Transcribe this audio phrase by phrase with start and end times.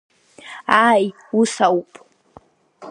[0.85, 1.05] Ааи,
[1.39, 1.91] ус ауп.